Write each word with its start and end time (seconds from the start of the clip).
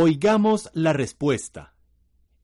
Oigamos 0.00 0.70
la 0.74 0.92
respuesta. 0.92 1.74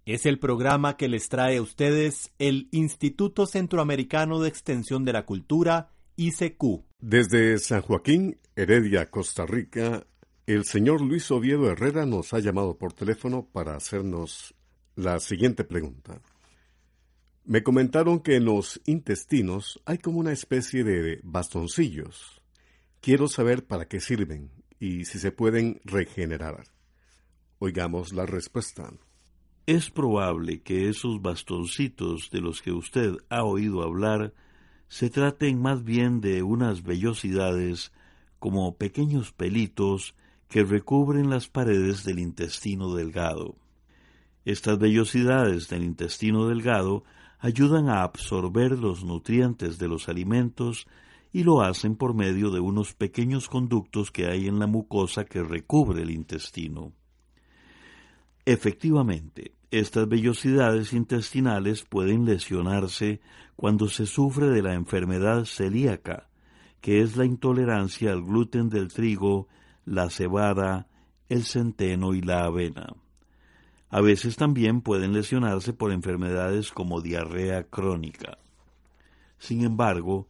Es 0.07 0.27
el 0.27 0.41
programa 0.41 0.97
que 0.97 1.07
les 1.07 1.29
trae 1.29 1.59
a 1.59 1.63
ustedes 1.63 2.33
el 2.41 2.67
Instituto 2.73 3.47
Centroamericano 3.47 4.41
de 4.41 4.49
Extensión 4.49 5.05
de 5.05 5.13
la 5.13 5.25
Cultura, 5.25 5.93
ICQ. 6.17 6.83
Desde 6.99 7.57
San 7.61 7.83
Joaquín, 7.83 8.41
Heredia, 8.57 9.09
Costa 9.09 9.47
Rica, 9.47 10.05
el 10.49 10.65
señor 10.65 11.01
Luis 11.01 11.31
Oviedo 11.31 11.71
Herrera 11.71 12.07
nos 12.07 12.35
ha 12.35 12.41
llamado 12.41 12.77
por 12.77 12.93
teléfono 12.93 13.47
para 13.47 13.77
hacernos 13.77 14.53
la 14.97 15.21
siguiente 15.21 15.63
pregunta. 15.63 16.21
Me 17.45 17.63
comentaron 17.63 18.19
que 18.19 18.35
en 18.35 18.47
los 18.47 18.81
intestinos 18.85 19.81
hay 19.85 19.99
como 19.99 20.19
una 20.19 20.33
especie 20.33 20.83
de 20.83 21.21
bastoncillos. 21.23 22.43
Quiero 23.01 23.29
saber 23.29 23.65
para 23.65 23.87
qué 23.87 24.01
sirven 24.01 24.51
y 24.81 25.05
si 25.05 25.21
se 25.21 25.31
pueden 25.31 25.81
regenerar. 25.85 26.74
Oigamos 27.59 28.13
la 28.13 28.27
respuesta. 28.27 28.93
Es 29.67 29.91
probable 29.91 30.63
que 30.63 30.89
esos 30.89 31.23
bastoncitos 31.23 32.31
de 32.31 32.41
los 32.41 32.61
que 32.61 32.73
usted 32.73 33.17
ha 33.31 33.45
oído 33.45 33.83
hablar 33.83 34.35
se 34.89 35.09
traten 35.09 35.63
más 35.63 35.85
bien 35.85 36.21
de 36.21 36.43
unas 36.43 36.83
vellosidades 36.83 37.93
como 38.39 38.77
pequeños 38.77 39.33
pelitos 39.33 40.15
que 40.49 40.65
recubren 40.65 41.31
las 41.31 41.49
paredes 41.49 42.05
del 42.05 42.19
intestino 42.19 42.95
delgado. 42.95 43.57
Estas 44.45 44.79
vellosidades 44.79 45.69
del 45.69 45.85
intestino 45.85 46.49
delgado 46.49 47.05
ayudan 47.39 47.89
a 47.89 48.03
absorber 48.03 48.73
los 48.73 49.05
nutrientes 49.05 49.79
de 49.79 49.89
los 49.89 50.09
alimentos 50.09 50.87
y 51.33 51.45
lo 51.45 51.63
hacen 51.63 51.97
por 51.97 52.15
medio 52.15 52.51
de 52.51 52.61
unos 52.61 52.95
pequeños 52.95 53.49
conductos 53.49 54.11
que 54.11 54.27
hay 54.27 54.47
en 54.47 54.59
la 54.59 54.67
mucosa 54.67 55.25
que 55.25 55.43
recubre 55.43 56.03
el 56.03 56.11
intestino. 56.11 56.93
Efectivamente, 58.47 59.55
estas 59.71 60.07
vellosidades 60.07 60.93
intestinales 60.93 61.83
pueden 61.83 62.27
lesionarse 62.27 63.21
cuando 63.57 63.89
se 63.89 64.05
sufre 64.07 64.49
de 64.49 64.63
la 64.63 64.75
enfermedad 64.75 65.47
celíaca, 65.47 66.29
que 66.83 67.01
es 67.01 67.17
la 67.17 67.25
intolerancia 67.25 68.13
al 68.13 68.23
gluten 68.23 68.69
del 68.69 68.93
trigo, 68.93 69.49
la 69.87 70.11
cebada, 70.11 70.89
el 71.31 71.45
centeno 71.45 72.13
y 72.15 72.21
la 72.21 72.45
avena. 72.45 72.95
A 73.89 74.01
veces 74.03 74.37
también 74.37 74.83
pueden 74.83 75.15
lesionarse 75.15 75.73
por 75.73 75.93
enfermedades 75.93 76.71
como 76.71 77.01
diarrea 77.01 77.65
crónica. 77.65 78.37
Sin 79.39 79.65
embargo, 79.65 80.29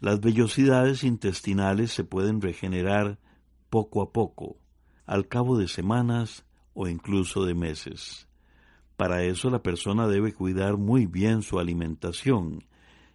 las 0.00 0.20
vellosidades 0.20 1.02
intestinales 1.02 1.90
se 1.90 2.04
pueden 2.04 2.40
regenerar 2.40 3.18
poco 3.70 4.02
a 4.02 4.12
poco, 4.12 4.56
al 5.06 5.26
cabo 5.26 5.58
de 5.58 5.66
semanas, 5.66 6.44
o 6.76 6.86
incluso 6.86 7.44
de 7.44 7.54
meses. 7.54 8.28
Para 8.96 9.24
eso 9.24 9.50
la 9.50 9.62
persona 9.62 10.06
debe 10.06 10.32
cuidar 10.32 10.76
muy 10.76 11.06
bien 11.06 11.42
su 11.42 11.58
alimentación 11.58 12.64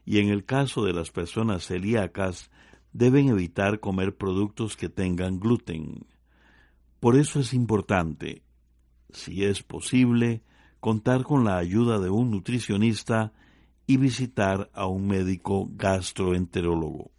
y 0.04 0.20
en 0.20 0.30
el 0.30 0.44
caso 0.46 0.84
de 0.84 0.94
las 0.94 1.12
personas 1.12 1.68
celíacas 1.68 2.50
deben 2.92 3.30
evitar 3.30 3.80
comer 3.80 4.18
productos 4.18 4.76
que 4.76 4.90
tengan 4.90 5.40
gluten. 5.40 6.08
Por 7.00 7.16
eso 7.16 7.40
es 7.40 7.54
importante, 7.54 8.42
si 9.12 9.46
es 9.46 9.62
posible, 9.62 10.42
contar 10.80 11.24
con 11.24 11.46
la 11.46 11.58
ayuda 11.58 12.00
de 12.00 12.10
un 12.10 12.32
nutricionista 12.32 13.32
y 13.86 13.98
visitar 13.98 14.72
a 14.74 14.88
un 14.88 15.08
médico 15.08 15.70
gastroenterólogo. 15.72 17.12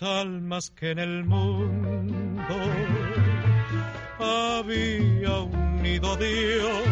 Almas 0.00 0.70
que 0.70 0.92
en 0.92 0.98
el 1.00 1.24
mundo 1.24 2.54
había 4.20 5.38
unido 5.40 6.16
Dios, 6.16 6.84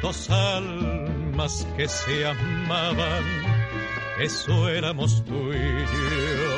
dos 0.00 0.30
almas 0.30 1.66
que 1.76 1.88
se 1.88 2.26
amaban, 2.26 3.24
eso 4.20 4.68
éramos 4.68 5.24
tú 5.24 5.52
y 5.52 5.80
yo, 5.94 6.54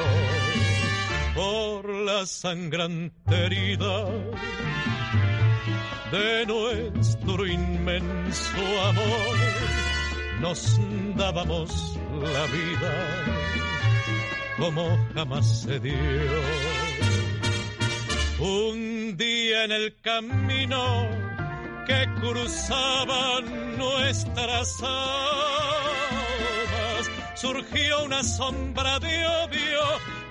por 1.35 1.89
la 1.89 2.27
sangrante 2.27 3.35
herida 3.47 4.05
de 6.13 6.47
nuestro 6.47 7.47
inmenso 7.47 8.83
amor, 8.91 9.37
nos 10.41 10.79
dábamos 11.17 11.99
la 12.21 12.47
vida 12.47 13.35
como 14.57 14.99
jamás 15.15 15.63
se 15.63 15.81
dio. 15.81 15.95
Un 18.39 19.17
día 19.17 19.65
en 19.65 19.73
el 19.73 19.97
camino 20.01 21.09
que 21.87 22.07
cruzaban 22.21 23.77
nuestras 23.79 24.83
almas, 24.83 25.91
surgió 27.35 28.05
una 28.05 28.23
sombra 28.23 28.99
de 28.99 29.27
odio 29.27 29.83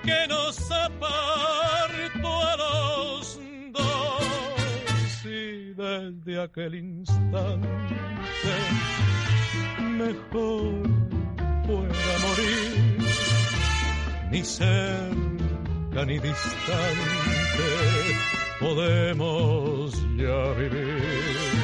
que 0.04 0.26
nos 0.28 0.70
apartó 0.70 2.42
a 2.42 2.56
los 2.56 3.40
dos. 3.72 5.24
Y 5.24 5.74
desde 5.74 6.42
aquel 6.42 6.74
instante, 6.74 7.96
mejor 9.80 10.82
pueda 11.66 12.18
morir 12.26 13.03
ni 14.30 14.42
cerca 14.42 16.04
ni 16.06 16.18
distante 16.18 17.68
podemos 18.60 19.94
ya 20.16 20.52
vivir. 20.58 21.63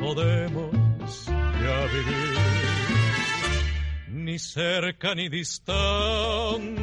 podemos 0.00 1.26
ya 1.26 1.86
vivir 1.92 2.40
ni 4.08 4.38
cerca 4.38 5.14
ni 5.14 5.28
distante 5.28 6.80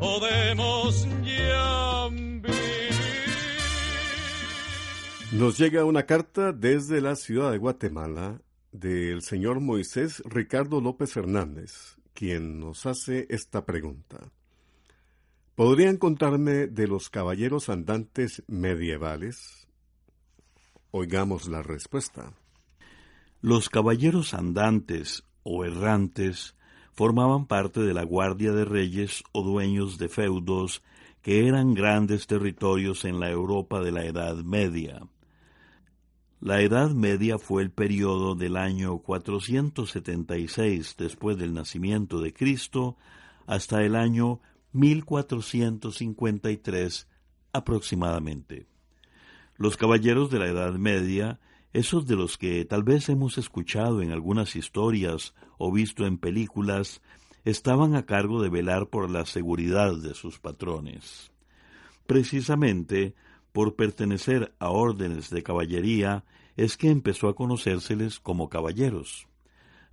podemos 0.00 1.06
ya 1.24 2.08
vivir. 2.10 2.48
Nos 5.32 5.58
llega 5.58 5.84
una 5.84 6.04
carta 6.04 6.52
desde 6.52 7.00
la 7.00 7.14
ciudad 7.14 7.52
de 7.52 7.58
Guatemala 7.58 8.40
del 8.72 9.22
señor 9.22 9.60
Moisés 9.60 10.22
Ricardo 10.24 10.80
López 10.80 11.16
Hernández, 11.16 11.98
quien 12.14 12.60
nos 12.60 12.86
hace 12.86 13.26
esta 13.28 13.66
pregunta. 13.66 14.32
¿Podrían 15.54 15.96
contarme 15.96 16.66
de 16.68 16.86
los 16.86 17.10
caballeros 17.10 17.68
andantes 17.68 18.42
medievales? 18.46 19.67
Oigamos 20.90 21.48
la 21.48 21.62
respuesta. 21.62 22.32
Los 23.42 23.68
caballeros 23.68 24.32
andantes 24.32 25.22
o 25.42 25.66
errantes 25.66 26.56
formaban 26.94 27.44
parte 27.46 27.80
de 27.80 27.92
la 27.92 28.04
guardia 28.04 28.52
de 28.52 28.64
reyes 28.64 29.22
o 29.32 29.42
dueños 29.42 29.98
de 29.98 30.08
feudos 30.08 30.82
que 31.20 31.46
eran 31.46 31.74
grandes 31.74 32.26
territorios 32.26 33.04
en 33.04 33.20
la 33.20 33.30
Europa 33.30 33.82
de 33.82 33.92
la 33.92 34.06
Edad 34.06 34.36
Media. 34.36 35.06
La 36.40 36.62
Edad 36.62 36.92
Media 36.92 37.38
fue 37.38 37.62
el 37.62 37.70
periodo 37.70 38.34
del 38.34 38.56
año 38.56 39.00
476 39.00 40.96
después 40.96 41.36
del 41.36 41.52
nacimiento 41.52 42.22
de 42.22 42.32
Cristo 42.32 42.96
hasta 43.46 43.84
el 43.84 43.94
año 43.94 44.40
1453 44.72 47.08
aproximadamente. 47.52 48.77
Los 49.58 49.76
caballeros 49.76 50.30
de 50.30 50.38
la 50.38 50.46
Edad 50.46 50.72
Media 50.74 51.38
esos 51.72 52.06
de 52.06 52.16
los 52.16 52.38
que 52.38 52.64
tal 52.64 52.82
vez 52.82 53.08
hemos 53.08 53.36
escuchado 53.36 54.00
en 54.00 54.10
algunas 54.10 54.56
historias 54.56 55.34
o 55.58 55.70
visto 55.70 56.06
en 56.06 56.16
películas, 56.16 57.02
estaban 57.44 57.94
a 57.94 58.06
cargo 58.06 58.42
de 58.42 58.48
velar 58.48 58.88
por 58.88 59.10
la 59.10 59.26
seguridad 59.26 59.94
de 59.96 60.14
sus 60.14 60.38
patrones. 60.38 61.30
Precisamente 62.06 63.14
por 63.52 63.76
pertenecer 63.76 64.54
a 64.58 64.70
órdenes 64.70 65.30
de 65.30 65.42
caballería 65.42 66.24
es 66.56 66.76
que 66.76 66.90
empezó 66.90 67.28
a 67.28 67.34
conocérseles 67.34 68.18
como 68.18 68.48
caballeros. 68.48 69.28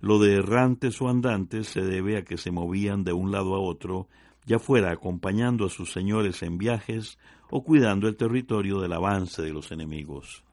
Lo 0.00 0.18
de 0.18 0.34
errantes 0.34 1.00
o 1.00 1.08
andantes 1.08 1.68
se 1.68 1.82
debe 1.82 2.16
a 2.16 2.24
que 2.24 2.38
se 2.38 2.50
movían 2.50 3.04
de 3.04 3.12
un 3.12 3.32
lado 3.32 3.54
a 3.54 3.60
otro, 3.60 4.08
ya 4.46 4.58
fuera 4.58 4.92
acompañando 4.92 5.66
a 5.66 5.70
sus 5.70 5.92
señores 5.92 6.42
en 6.42 6.56
viajes 6.56 7.18
o 7.50 7.64
cuidando 7.64 8.08
el 8.08 8.16
territorio 8.16 8.80
del 8.80 8.92
avance 8.92 9.42
de 9.42 9.52
los 9.52 9.72
enemigos. 9.72 10.44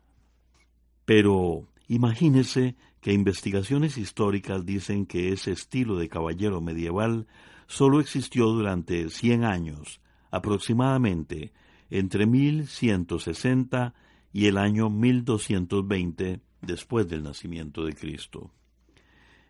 Pero 1.06 1.68
imagínese 1.88 2.76
que 3.02 3.14
investigaciones 3.14 3.98
históricas 3.98 4.66
dicen 4.66 5.06
que 5.06 5.32
ese 5.32 5.52
estilo 5.52 5.98
de 5.98 6.10
caballero 6.10 6.60
medieval 6.60 7.28
solo 7.68 8.00
existió 8.00 8.48
durante 8.48 9.10
cien 9.10 9.44
años, 9.44 10.02
aproximadamente 10.32 11.54
entre 11.90 12.26
1160 12.26 13.94
y 14.32 14.48
el 14.48 14.58
año 14.58 14.90
1220 14.90 16.40
después 16.62 17.08
del 17.08 17.24
nacimiento 17.24 17.86
de 17.86 17.94
Cristo. 17.94 18.52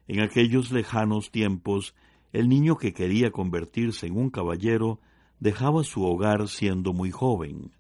En 0.08 0.20
aquellos 0.20 0.72
lejanos 0.72 1.32
tiempos, 1.32 1.96
el 2.34 2.50
niño 2.50 2.78
que 2.78 2.94
quería 2.94 3.32
convertirse 3.32 4.08
en 4.08 4.18
un 4.18 4.32
caballero 4.32 5.00
dejaba 5.40 5.84
su 5.84 6.04
hogar 6.04 6.48
siendo 6.50 6.92
muy 6.92 7.12
joven. 7.12 7.72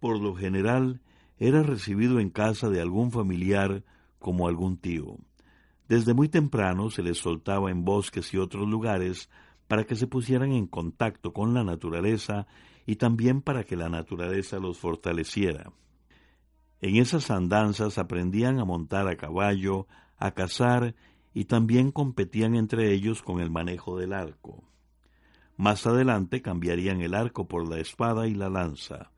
Por 0.00 0.20
lo 0.20 0.34
general, 0.34 1.00
era 1.38 1.62
recibido 1.62 2.20
en 2.20 2.28
casa 2.28 2.68
de 2.68 2.80
algún 2.80 3.10
familiar 3.10 3.82
como 4.18 4.48
algún 4.48 4.76
tío. 4.76 5.16
Desde 5.88 6.12
muy 6.12 6.28
temprano 6.28 6.90
se 6.90 7.02
les 7.02 7.18
soltaba 7.18 7.70
en 7.70 7.84
bosques 7.84 8.32
y 8.34 8.38
otros 8.38 8.68
lugares 8.68 9.30
para 9.66 9.84
que 9.84 9.96
se 9.96 10.06
pusieran 10.06 10.52
en 10.52 10.66
contacto 10.66 11.32
con 11.32 11.54
la 11.54 11.64
naturaleza 11.64 12.46
y 12.84 12.96
también 12.96 13.40
para 13.40 13.64
que 13.64 13.76
la 13.76 13.88
naturaleza 13.88 14.58
los 14.58 14.78
fortaleciera. 14.78 15.72
En 16.82 16.96
esas 16.96 17.30
andanzas 17.30 17.96
aprendían 17.96 18.58
a 18.58 18.66
montar 18.66 19.08
a 19.08 19.16
caballo, 19.16 19.86
a 20.18 20.32
cazar 20.32 20.94
y 21.34 21.46
también 21.46 21.90
competían 21.90 22.54
entre 22.54 22.92
ellos 22.92 23.20
con 23.20 23.40
el 23.40 23.50
manejo 23.50 23.98
del 23.98 24.12
arco. 24.12 24.62
Más 25.56 25.86
adelante 25.86 26.40
cambiarían 26.40 27.00
el 27.00 27.14
arco 27.14 27.46
por 27.46 27.68
la 27.68 27.78
espada 27.80 28.28
y 28.28 28.34
la 28.34 28.48
lanza. 28.48 29.10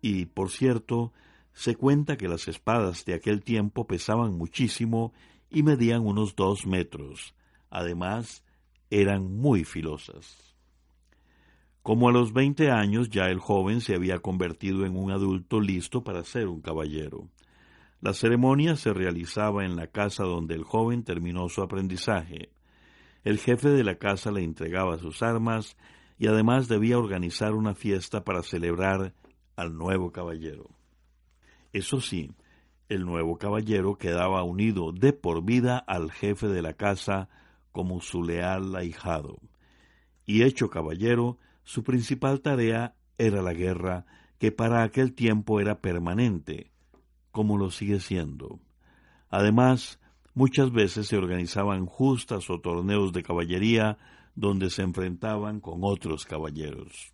Y, 0.00 0.26
por 0.26 0.50
cierto, 0.50 1.12
se 1.52 1.76
cuenta 1.76 2.16
que 2.16 2.28
las 2.28 2.48
espadas 2.48 3.04
de 3.04 3.14
aquel 3.14 3.42
tiempo 3.42 3.86
pesaban 3.86 4.32
muchísimo 4.36 5.12
y 5.50 5.62
medían 5.62 6.06
unos 6.06 6.34
dos 6.34 6.66
metros. 6.66 7.34
Además, 7.70 8.42
eran 8.88 9.36
muy 9.36 9.64
filosas. 9.64 10.56
Como 11.82 12.08
a 12.08 12.12
los 12.12 12.32
veinte 12.32 12.70
años 12.70 13.08
ya 13.10 13.26
el 13.26 13.38
joven 13.38 13.80
se 13.80 13.94
había 13.94 14.18
convertido 14.18 14.84
en 14.84 14.96
un 14.96 15.10
adulto 15.10 15.60
listo 15.60 16.04
para 16.04 16.24
ser 16.24 16.48
un 16.48 16.60
caballero. 16.60 17.28
La 18.00 18.14
ceremonia 18.14 18.76
se 18.76 18.94
realizaba 18.94 19.66
en 19.66 19.76
la 19.76 19.88
casa 19.88 20.24
donde 20.24 20.54
el 20.54 20.64
joven 20.64 21.04
terminó 21.04 21.50
su 21.50 21.60
aprendizaje. 21.62 22.50
El 23.24 23.38
jefe 23.38 23.68
de 23.68 23.84
la 23.84 23.96
casa 23.96 24.30
le 24.30 24.42
entregaba 24.42 24.96
sus 24.96 25.22
armas 25.22 25.76
y 26.18 26.26
además 26.26 26.66
debía 26.66 26.98
organizar 26.98 27.52
una 27.52 27.74
fiesta 27.74 28.24
para 28.24 28.42
celebrar 28.42 29.12
al 29.54 29.76
nuevo 29.76 30.12
caballero. 30.12 30.70
Eso 31.74 32.00
sí, 32.00 32.30
el 32.88 33.04
nuevo 33.04 33.36
caballero 33.36 33.96
quedaba 33.96 34.42
unido 34.44 34.92
de 34.92 35.12
por 35.12 35.44
vida 35.44 35.76
al 35.76 36.10
jefe 36.10 36.48
de 36.48 36.62
la 36.62 36.72
casa 36.72 37.28
como 37.70 38.00
su 38.00 38.22
leal 38.22 38.74
ahijado. 38.76 39.38
Y 40.24 40.42
hecho 40.42 40.70
caballero, 40.70 41.38
su 41.64 41.84
principal 41.84 42.40
tarea 42.40 42.94
era 43.18 43.42
la 43.42 43.52
guerra, 43.52 44.06
que 44.38 44.52
para 44.52 44.82
aquel 44.82 45.12
tiempo 45.12 45.60
era 45.60 45.80
permanente, 45.82 46.70
como 47.32 47.58
lo 47.58 47.70
sigue 47.70 48.00
siendo. 48.00 48.58
Además, 49.30 49.98
muchas 50.34 50.72
veces 50.72 51.06
se 51.06 51.16
organizaban 51.16 51.86
justas 51.86 52.50
o 52.50 52.60
torneos 52.60 53.12
de 53.12 53.22
caballería 53.22 53.98
donde 54.34 54.70
se 54.70 54.82
enfrentaban 54.82 55.60
con 55.60 55.80
otros 55.82 56.24
caballeros. 56.24 57.12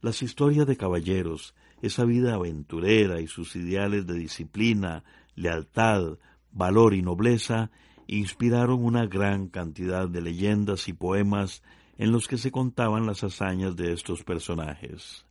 Las 0.00 0.22
historias 0.22 0.66
de 0.66 0.76
caballeros 0.76 1.54
esa 1.82 2.04
vida 2.04 2.34
aventurera 2.34 3.20
y 3.20 3.26
sus 3.26 3.56
ideales 3.56 4.06
de 4.06 4.14
disciplina, 4.14 5.04
lealtad, 5.34 6.18
valor 6.52 6.94
y 6.94 7.02
nobleza 7.02 7.70
inspiraron 8.06 8.84
una 8.84 9.06
gran 9.06 9.48
cantidad 9.48 10.08
de 10.08 10.20
leyendas 10.20 10.88
y 10.88 10.92
poemas 10.92 11.62
en 11.96 12.12
los 12.12 12.28
que 12.28 12.38
se 12.38 12.50
contaban 12.50 13.06
las 13.06 13.24
hazañas 13.24 13.76
de 13.76 13.92
estos 13.92 14.24
personajes. 14.24 15.24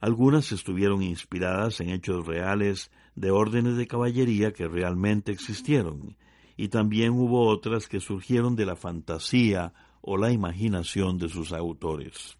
Algunas 0.00 0.52
estuvieron 0.52 1.02
inspiradas 1.02 1.80
en 1.80 1.90
hechos 1.90 2.26
reales 2.26 2.90
de 3.14 3.30
órdenes 3.30 3.76
de 3.76 3.86
caballería 3.86 4.52
que 4.52 4.68
realmente 4.68 5.32
existieron, 5.32 6.16
y 6.56 6.68
también 6.68 7.12
hubo 7.12 7.46
otras 7.48 7.88
que 7.88 8.00
surgieron 8.00 8.56
de 8.56 8.66
la 8.66 8.76
fantasía 8.76 9.72
o 10.00 10.16
la 10.16 10.30
imaginación 10.30 11.18
de 11.18 11.28
sus 11.28 11.52
autores. 11.52 12.36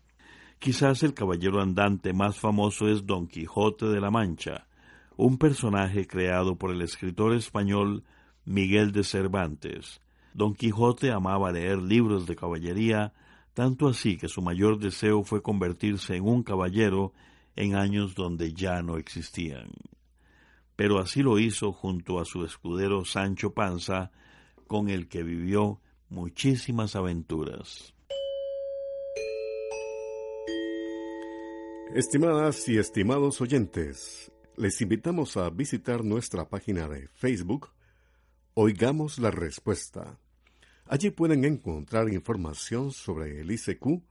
Quizás 0.59 1.03
el 1.03 1.15
caballero 1.15 1.61
andante 1.61 2.13
más 2.13 2.39
famoso 2.39 2.89
es 2.89 3.07
Don 3.07 3.27
Quijote 3.27 3.87
de 3.87 4.01
la 4.01 4.11
Mancha, 4.11 4.67
un 5.17 5.39
personaje 5.39 6.07
creado 6.07 6.57
por 6.57 6.71
el 6.71 6.83
escritor 6.83 7.35
español 7.35 8.05
Miguel 8.45 8.93
de 8.93 9.05
Cervantes. 9.05 10.01
Don 10.33 10.55
Quijote 10.55 11.13
amaba 11.13 11.53
leer 11.53 11.79
libros 11.79 12.27
de 12.27 12.37
caballería, 12.37 13.13
tanto 13.53 13.89
así 13.89 14.17
que 14.17 14.29
su 14.29 14.43
mayor 14.43 14.79
deseo 14.79 15.23
fue 15.23 15.43
convertirse 15.43 16.17
en 16.17 16.25
un 16.25 16.43
caballero 16.43 17.13
en 17.57 17.75
años 17.75 18.15
donde 18.15 18.53
ya 18.53 18.83
no 18.83 18.97
existían. 18.97 19.71
Pero 20.77 20.99
así 20.99 21.23
lo 21.23 21.39
hizo 21.39 21.73
junto 21.73 22.19
a 22.19 22.25
su 22.25 22.45
escudero 22.45 23.05
Sancho 23.05 23.55
Panza, 23.55 24.11
con 24.67 24.89
el 24.89 25.09
que 25.09 25.23
vivió 25.23 25.81
muchísimas 26.09 26.97
aventuras. 26.97 27.95
Estimadas 31.95 32.69
y 32.69 32.79
estimados 32.79 33.41
oyentes, 33.41 34.33
les 34.57 34.81
invitamos 34.81 35.37
a 35.37 35.49
visitar 35.51 36.05
nuestra 36.05 36.49
página 36.49 36.89
de 36.89 37.09
Facebook 37.09 37.71
Oigamos 38.55 39.19
la 39.19 39.33
Respuesta. 39.33 40.19
Allí 40.87 41.11
pueden 41.11 41.45
encontrar 41.45 42.09
información 42.09 42.93
sobre 42.93 43.41
el 43.41 43.51
ICQ, 43.51 44.03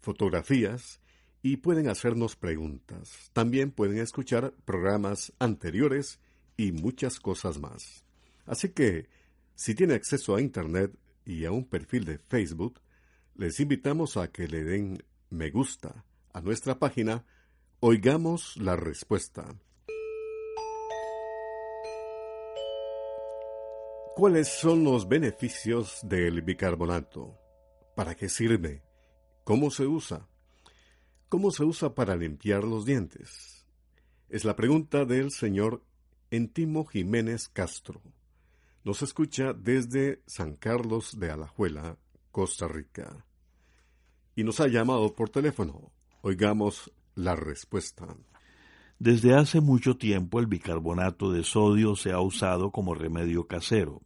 fotografías 0.00 1.01
y 1.42 1.56
pueden 1.58 1.88
hacernos 1.88 2.36
preguntas. 2.36 3.30
También 3.32 3.72
pueden 3.72 3.98
escuchar 3.98 4.54
programas 4.64 5.32
anteriores 5.40 6.20
y 6.56 6.72
muchas 6.72 7.18
cosas 7.18 7.58
más. 7.58 8.04
Así 8.46 8.70
que, 8.70 9.08
si 9.54 9.74
tiene 9.74 9.94
acceso 9.94 10.36
a 10.36 10.40
Internet 10.40 10.96
y 11.26 11.44
a 11.44 11.50
un 11.50 11.64
perfil 11.64 12.04
de 12.04 12.18
Facebook, 12.18 12.80
les 13.34 13.58
invitamos 13.60 14.16
a 14.16 14.28
que 14.28 14.46
le 14.46 14.62
den 14.62 15.04
me 15.30 15.50
gusta 15.50 16.04
a 16.32 16.40
nuestra 16.40 16.78
página 16.78 17.24
Oigamos 17.80 18.56
la 18.58 18.76
Respuesta. 18.76 19.46
¿Cuáles 24.14 24.48
son 24.48 24.84
los 24.84 25.08
beneficios 25.08 26.00
del 26.02 26.42
bicarbonato? 26.42 27.38
¿Para 27.96 28.14
qué 28.14 28.28
sirve? 28.28 28.82
¿Cómo 29.42 29.70
se 29.70 29.86
usa? 29.86 30.28
¿Cómo 31.32 31.50
se 31.50 31.64
usa 31.64 31.94
para 31.94 32.14
limpiar 32.14 32.62
los 32.62 32.84
dientes? 32.84 33.64
Es 34.28 34.44
la 34.44 34.54
pregunta 34.54 35.06
del 35.06 35.30
señor 35.30 35.82
Entimo 36.30 36.84
Jiménez 36.84 37.48
Castro. 37.48 38.02
Nos 38.84 39.00
escucha 39.00 39.54
desde 39.54 40.20
San 40.26 40.56
Carlos 40.56 41.18
de 41.18 41.30
Alajuela, 41.30 41.96
Costa 42.32 42.68
Rica. 42.68 43.24
Y 44.36 44.44
nos 44.44 44.60
ha 44.60 44.68
llamado 44.68 45.14
por 45.14 45.30
teléfono. 45.30 45.90
Oigamos 46.20 46.92
la 47.14 47.34
respuesta. 47.34 48.14
Desde 48.98 49.34
hace 49.34 49.62
mucho 49.62 49.96
tiempo 49.96 50.38
el 50.38 50.46
bicarbonato 50.46 51.32
de 51.32 51.44
sodio 51.44 51.96
se 51.96 52.12
ha 52.12 52.20
usado 52.20 52.72
como 52.72 52.94
remedio 52.94 53.46
casero. 53.46 54.02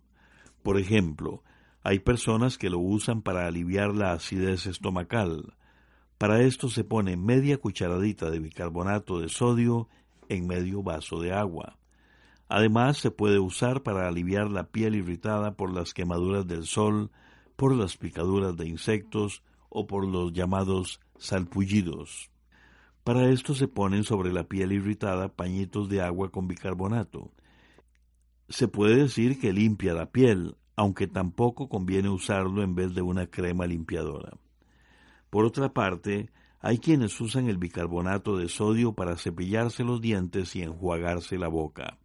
Por 0.63 0.79
ejemplo, 0.79 1.43
hay 1.83 1.99
personas 1.99 2.57
que 2.57 2.71
lo 2.71 2.79
usan 2.79 3.21
para 3.21 3.49
aliviar 3.49 3.97
la 3.97 4.13
acidez 4.13 4.67
estomacal. 4.67 5.57
Para 6.19 6.41
esto 6.41 6.71
se 6.71 6.83
pone 6.83 7.17
media 7.17 7.59
cucharadita 7.59 8.31
de 8.31 8.39
bicarbonato 8.39 9.21
de 9.21 9.29
sodio 9.29 9.89
en 10.29 10.47
medio 10.47 10.83
vaso 10.83 11.21
de 11.21 11.33
agua. 11.33 11.77
Además, 12.49 12.99
se 12.99 13.11
puede 13.11 13.39
usar 13.39 13.83
para 13.83 14.09
aliviar 14.09 14.51
la 14.51 14.69
piel 14.69 14.95
irritada 14.95 15.57
por 15.57 15.73
las 15.73 15.93
quemaduras 15.93 16.47
del 16.47 16.65
sol, 16.65 17.11
por 17.57 17.75
las 17.75 17.97
picaduras 17.97 18.57
de 18.57 18.67
insectos 18.67 19.43
o 19.69 19.87
por 19.87 20.07
los 20.07 20.33
llamados 20.33 21.01
salpullidos. 21.19 22.31
Para 23.05 23.29
esto 23.29 23.55
se 23.55 23.69
ponen 23.69 24.05
sobre 24.05 24.33
la 24.33 24.45
piel 24.45 24.73
irritada 24.73 25.29
pañitos 25.29 25.89
de 25.89 26.01
agua 26.01 26.31
con 26.31 26.49
bicarbonato. 26.49 27.31
Se 28.49 28.69
puede 28.69 28.97
decir 28.97 29.39
que 29.39 29.53
limpia 29.53 29.93
la 29.93 30.11
piel, 30.11 30.57
aunque 30.77 31.07
tampoco 31.09 31.69
conviene 31.69 32.09
usarlo 32.09 32.63
en 32.63 32.75
vez 32.75 32.95
de 32.95 33.03
una 33.03 33.27
crema 33.27 33.67
limpiadora. 33.67 34.33
Por 35.31 35.45
otra 35.45 35.73
parte, 35.73 36.31
hay 36.61 36.79
quienes 36.79 37.21
usan 37.21 37.49
el 37.49 37.59
bicarbonato 37.59 38.37
de 38.37 38.49
sodio 38.49 38.93
para 38.93 39.17
cepillarse 39.17 39.85
los 39.85 40.01
dientes 40.01 40.57
y 40.57 40.63
enjuagarse 40.63 41.39
la 41.39 41.49
boca. 41.49 41.99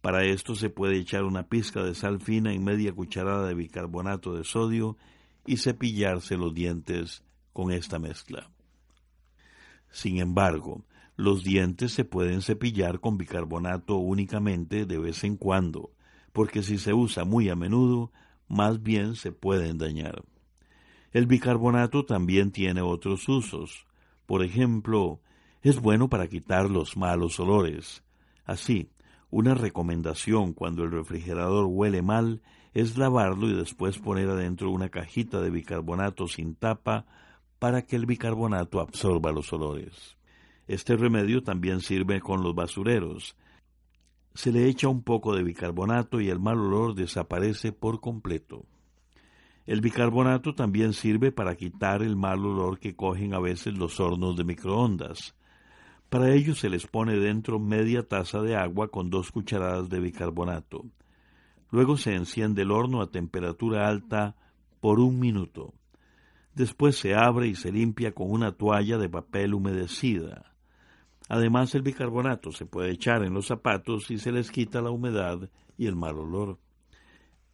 Para 0.00 0.24
esto 0.24 0.54
se 0.54 0.70
puede 0.70 0.96
echar 0.96 1.24
una 1.24 1.48
pizca 1.48 1.82
de 1.82 1.94
sal 1.94 2.20
fina 2.20 2.52
en 2.52 2.64
media 2.64 2.92
cucharada 2.92 3.46
de 3.46 3.54
bicarbonato 3.54 4.34
de 4.34 4.44
sodio 4.44 4.96
y 5.46 5.58
cepillarse 5.58 6.36
los 6.36 6.54
dientes 6.54 7.22
con 7.52 7.72
esta 7.72 7.98
mezcla. 7.98 8.50
Sin 9.90 10.18
embargo, 10.18 10.84
los 11.16 11.44
dientes 11.44 11.92
se 11.92 12.04
pueden 12.04 12.40
cepillar 12.40 13.00
con 13.00 13.18
bicarbonato 13.18 13.96
únicamente 13.96 14.86
de 14.86 14.98
vez 14.98 15.24
en 15.24 15.36
cuando, 15.36 15.90
porque 16.32 16.62
si 16.62 16.78
se 16.78 16.94
usa 16.94 17.24
muy 17.24 17.50
a 17.50 17.56
menudo, 17.56 18.10
más 18.48 18.82
bien 18.82 19.16
se 19.16 19.32
pueden 19.32 19.76
dañar. 19.76 20.22
El 21.12 21.26
bicarbonato 21.26 22.04
también 22.04 22.52
tiene 22.52 22.82
otros 22.82 23.28
usos. 23.28 23.86
Por 24.26 24.44
ejemplo, 24.44 25.20
es 25.62 25.80
bueno 25.80 26.08
para 26.08 26.28
quitar 26.28 26.70
los 26.70 26.96
malos 26.96 27.40
olores. 27.40 28.04
Así, 28.44 28.90
una 29.30 29.54
recomendación 29.54 30.52
cuando 30.52 30.84
el 30.84 30.92
refrigerador 30.92 31.66
huele 31.66 32.02
mal 32.02 32.42
es 32.74 32.96
lavarlo 32.96 33.48
y 33.48 33.54
después 33.54 33.98
poner 33.98 34.28
adentro 34.28 34.70
una 34.70 34.88
cajita 34.88 35.40
de 35.40 35.50
bicarbonato 35.50 36.28
sin 36.28 36.54
tapa 36.54 37.06
para 37.58 37.82
que 37.82 37.96
el 37.96 38.06
bicarbonato 38.06 38.80
absorba 38.80 39.32
los 39.32 39.52
olores. 39.52 40.16
Este 40.68 40.96
remedio 40.96 41.42
también 41.42 41.80
sirve 41.80 42.20
con 42.20 42.42
los 42.42 42.54
basureros. 42.54 43.36
Se 44.34 44.52
le 44.52 44.68
echa 44.68 44.86
un 44.86 45.02
poco 45.02 45.34
de 45.34 45.42
bicarbonato 45.42 46.20
y 46.20 46.28
el 46.28 46.38
mal 46.38 46.58
olor 46.58 46.94
desaparece 46.94 47.72
por 47.72 48.00
completo. 48.00 48.64
El 49.66 49.80
bicarbonato 49.80 50.54
también 50.54 50.92
sirve 50.92 51.32
para 51.32 51.54
quitar 51.54 52.02
el 52.02 52.16
mal 52.16 52.44
olor 52.44 52.78
que 52.78 52.96
cogen 52.96 53.34
a 53.34 53.40
veces 53.40 53.76
los 53.76 54.00
hornos 54.00 54.36
de 54.36 54.44
microondas. 54.44 55.34
Para 56.08 56.32
ello 56.32 56.54
se 56.54 56.68
les 56.68 56.86
pone 56.86 57.16
dentro 57.16 57.60
media 57.60 58.02
taza 58.02 58.42
de 58.42 58.56
agua 58.56 58.88
con 58.88 59.10
dos 59.10 59.30
cucharadas 59.30 59.88
de 59.88 60.00
bicarbonato. 60.00 60.84
Luego 61.70 61.96
se 61.96 62.14
enciende 62.16 62.62
el 62.62 62.72
horno 62.72 63.00
a 63.00 63.10
temperatura 63.10 63.86
alta 63.86 64.34
por 64.80 64.98
un 64.98 65.20
minuto. 65.20 65.72
Después 66.54 66.96
se 66.96 67.14
abre 67.14 67.46
y 67.46 67.54
se 67.54 67.70
limpia 67.70 68.12
con 68.12 68.30
una 68.30 68.52
toalla 68.52 68.98
de 68.98 69.08
papel 69.08 69.54
humedecida. 69.54 70.52
Además, 71.28 71.76
el 71.76 71.82
bicarbonato 71.82 72.50
se 72.50 72.66
puede 72.66 72.90
echar 72.90 73.22
en 73.24 73.34
los 73.34 73.46
zapatos 73.46 74.10
y 74.10 74.18
se 74.18 74.32
les 74.32 74.50
quita 74.50 74.82
la 74.82 74.90
humedad 74.90 75.48
y 75.78 75.86
el 75.86 75.94
mal 75.94 76.18
olor. 76.18 76.58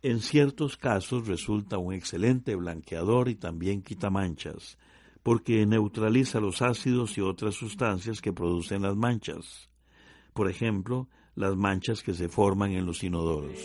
En 0.03 0.21
ciertos 0.21 0.77
casos 0.77 1.27
resulta 1.27 1.79
un 1.79 1.93
excelente 1.95 2.55
blanqueador 2.55 3.29
y 3.29 3.35
también 3.35 3.83
quita 3.83 4.11
manchas, 4.11 4.79
porque 5.23 5.67
neutraliza 5.67 6.39
los 6.39 6.63
ácidos 6.63 7.17
y 7.19 7.23
otras 7.23 7.55
sustancias 7.55 8.21
que 8.21 8.33
producen 8.33 8.83
las 8.83 8.97
manchas. 8.97 9.69
Por 10.33 10.51
ejemplo, 10.51 11.09
las 11.35 11.57
manchas 11.57 12.03
que 12.03 12.15
se 12.15 12.29
forman 12.29 12.73
en 12.73 12.87
los 12.87 13.03
inodoros. 13.03 13.59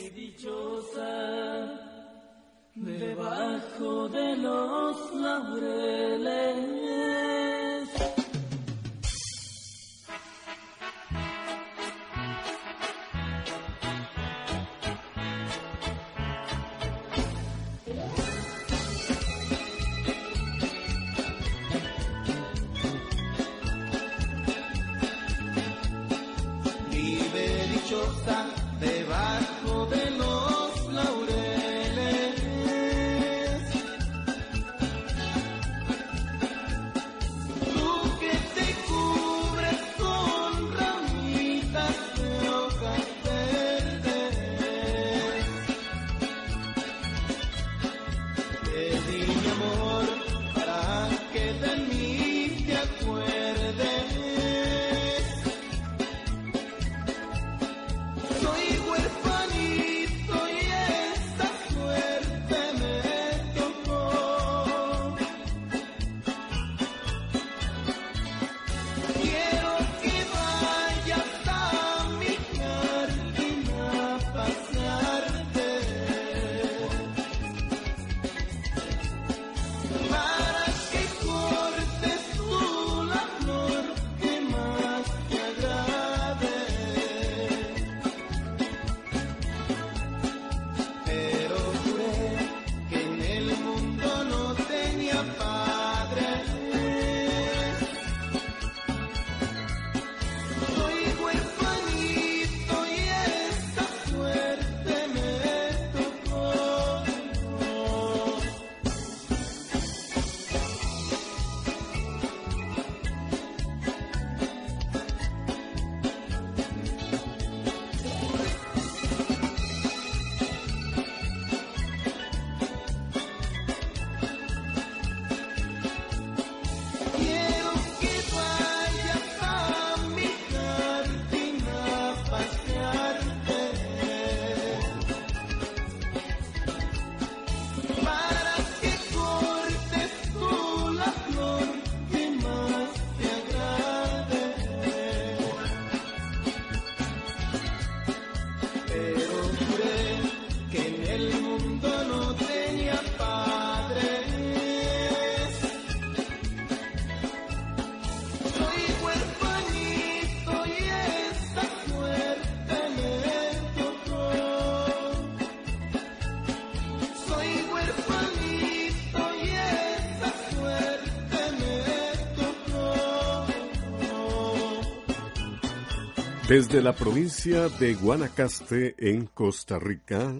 Desde 176.52 176.82
la 176.82 176.94
provincia 176.94 177.70
de 177.70 177.94
Guanacaste, 177.94 178.96
en 178.98 179.26
Costa 179.28 179.80
Rica, 179.80 180.36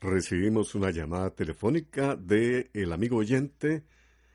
recibimos 0.00 0.74
una 0.74 0.90
llamada 0.90 1.30
telefónica 1.30 2.16
de 2.16 2.68
el 2.74 2.92
amigo 2.92 3.18
oyente 3.18 3.84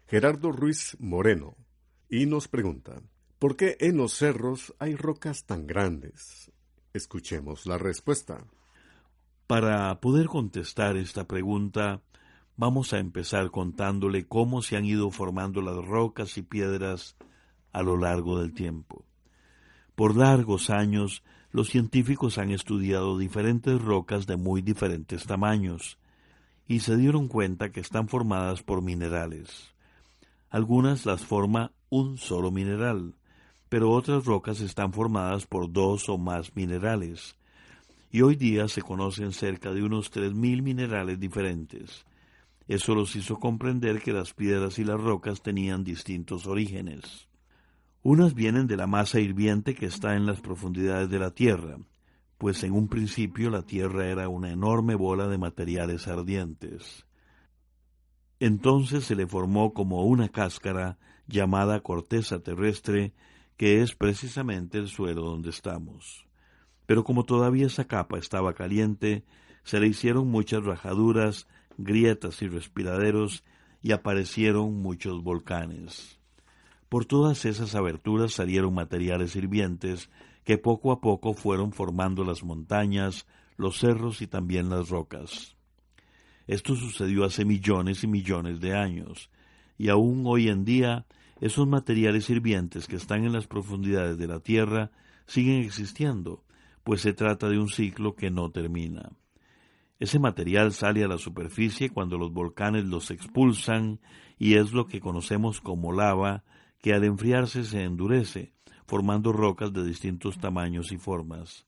Gerardo 0.07 0.53
Ruiz 0.53 0.95
Moreno 1.01 1.57
y 2.07 2.27
nos 2.27 2.47
pregunta, 2.47 3.01
¿por 3.39 3.57
qué 3.57 3.75
en 3.81 3.97
los 3.97 4.13
cerros 4.13 4.73
hay 4.79 4.95
rocas 4.95 5.43
tan 5.43 5.67
grandes? 5.67 6.49
Escuchemos 6.93 7.65
la 7.65 7.77
respuesta. 7.77 8.45
Para 9.47 9.99
poder 9.99 10.27
contestar 10.27 10.95
esta 10.95 11.27
pregunta, 11.27 11.99
vamos 12.55 12.93
a 12.93 12.99
empezar 12.99 13.51
contándole 13.51 14.29
cómo 14.29 14.61
se 14.61 14.77
han 14.77 14.85
ido 14.85 15.11
formando 15.11 15.61
las 15.61 15.75
rocas 15.75 16.37
y 16.37 16.41
piedras 16.41 17.17
a 17.73 17.83
lo 17.83 17.97
largo 17.97 18.39
del 18.39 18.53
tiempo. 18.53 19.03
Por 20.01 20.17
largos 20.17 20.71
años, 20.71 21.21
los 21.51 21.69
científicos 21.69 22.39
han 22.39 22.49
estudiado 22.49 23.19
diferentes 23.19 23.79
rocas 23.79 24.25
de 24.25 24.35
muy 24.35 24.63
diferentes 24.63 25.27
tamaños 25.27 25.99
y 26.67 26.79
se 26.79 26.97
dieron 26.97 27.27
cuenta 27.27 27.71
que 27.71 27.81
están 27.81 28.07
formadas 28.07 28.63
por 28.63 28.81
minerales. 28.81 29.75
Algunas 30.49 31.05
las 31.05 31.21
forma 31.23 31.71
un 31.91 32.17
solo 32.17 32.49
mineral, 32.49 33.13
pero 33.69 33.91
otras 33.91 34.25
rocas 34.25 34.61
están 34.61 34.91
formadas 34.91 35.45
por 35.45 35.71
dos 35.71 36.09
o 36.09 36.17
más 36.17 36.55
minerales. 36.55 37.35
Y 38.09 38.23
hoy 38.23 38.35
día 38.35 38.67
se 38.69 38.81
conocen 38.81 39.33
cerca 39.33 39.71
de 39.71 39.83
unos 39.83 40.09
tres 40.09 40.33
mil 40.33 40.63
minerales 40.63 41.19
diferentes. 41.19 42.07
Eso 42.67 42.95
los 42.95 43.15
hizo 43.15 43.37
comprender 43.37 44.01
que 44.01 44.13
las 44.13 44.33
piedras 44.33 44.79
y 44.79 44.83
las 44.83 44.99
rocas 44.99 45.43
tenían 45.43 45.83
distintos 45.83 46.47
orígenes. 46.47 47.27
Unas 48.03 48.33
vienen 48.33 48.65
de 48.65 48.77
la 48.77 48.87
masa 48.87 49.19
hirviente 49.19 49.75
que 49.75 49.85
está 49.85 50.15
en 50.15 50.25
las 50.25 50.41
profundidades 50.41 51.07
de 51.11 51.19
la 51.19 51.31
Tierra, 51.31 51.77
pues 52.39 52.63
en 52.63 52.71
un 52.71 52.87
principio 52.87 53.51
la 53.51 53.61
Tierra 53.61 54.07
era 54.07 54.27
una 54.27 54.51
enorme 54.51 54.95
bola 54.95 55.27
de 55.27 55.37
materiales 55.37 56.07
ardientes. 56.07 57.05
Entonces 58.39 59.05
se 59.05 59.15
le 59.15 59.27
formó 59.27 59.75
como 59.75 60.03
una 60.05 60.29
cáscara 60.29 60.97
llamada 61.27 61.81
corteza 61.81 62.39
terrestre, 62.39 63.13
que 63.55 63.83
es 63.83 63.93
precisamente 63.93 64.79
el 64.79 64.87
suelo 64.87 65.21
donde 65.21 65.51
estamos. 65.51 66.25
Pero 66.87 67.03
como 67.03 67.23
todavía 67.23 67.67
esa 67.67 67.85
capa 67.85 68.17
estaba 68.17 68.55
caliente, 68.55 69.25
se 69.63 69.79
le 69.79 69.85
hicieron 69.85 70.27
muchas 70.27 70.63
rajaduras, 70.63 71.47
grietas 71.77 72.41
y 72.41 72.47
respiraderos, 72.47 73.43
y 73.83 73.91
aparecieron 73.91 74.81
muchos 74.81 75.21
volcanes. 75.21 76.20
Por 76.91 77.05
todas 77.05 77.45
esas 77.45 77.73
aberturas 77.73 78.33
salieron 78.33 78.73
materiales 78.73 79.37
hirvientes 79.37 80.09
que 80.43 80.57
poco 80.57 80.91
a 80.91 80.99
poco 80.99 81.33
fueron 81.33 81.71
formando 81.71 82.25
las 82.25 82.43
montañas, 82.43 83.25
los 83.55 83.79
cerros 83.79 84.21
y 84.21 84.27
también 84.27 84.69
las 84.69 84.89
rocas. 84.89 85.55
Esto 86.47 86.75
sucedió 86.75 87.23
hace 87.23 87.45
millones 87.45 88.03
y 88.03 88.07
millones 88.07 88.59
de 88.59 88.75
años, 88.75 89.29
y 89.77 89.87
aún 89.87 90.23
hoy 90.25 90.49
en 90.49 90.65
día 90.65 91.05
esos 91.39 91.65
materiales 91.65 92.29
hirvientes 92.29 92.87
que 92.87 92.97
están 92.97 93.23
en 93.23 93.31
las 93.31 93.47
profundidades 93.47 94.17
de 94.17 94.27
la 94.27 94.41
Tierra 94.41 94.91
siguen 95.27 95.61
existiendo, 95.61 96.43
pues 96.83 96.99
se 96.99 97.13
trata 97.13 97.47
de 97.47 97.57
un 97.57 97.69
ciclo 97.69 98.15
que 98.15 98.31
no 98.31 98.51
termina. 98.51 99.13
Ese 99.97 100.19
material 100.19 100.73
sale 100.73 101.05
a 101.05 101.07
la 101.07 101.17
superficie 101.17 101.89
cuando 101.89 102.17
los 102.17 102.33
volcanes 102.33 102.83
los 102.83 103.11
expulsan 103.11 104.01
y 104.37 104.55
es 104.55 104.73
lo 104.73 104.87
que 104.87 104.99
conocemos 104.99 105.61
como 105.61 105.93
lava 105.93 106.43
que 106.81 106.93
al 106.93 107.03
enfriarse 107.03 107.63
se 107.63 107.83
endurece, 107.83 108.53
formando 108.85 109.31
rocas 109.31 109.71
de 109.71 109.85
distintos 109.85 110.37
tamaños 110.39 110.91
y 110.91 110.97
formas. 110.97 111.65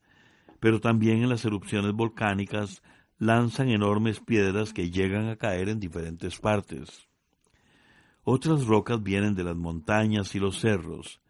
Pero 0.59 0.79
también 0.79 1.23
en 1.23 1.29
las 1.29 1.45
erupciones 1.45 1.93
volcánicas 1.93 2.81
lanzan 3.17 3.69
enormes 3.69 4.19
piedras 4.19 4.73
que 4.73 4.89
llegan 4.89 5.29
a 5.29 5.35
caer 5.35 5.69
en 5.69 5.79
diferentes 5.79 6.39
partes. 6.39 7.07
Otras 8.23 8.65
rocas 8.65 9.03
vienen 9.03 9.35
de 9.35 9.43
las 9.43 9.55
montañas 9.55 10.33
y 10.35 10.39
los 10.39 10.59
cerros, 10.59 11.21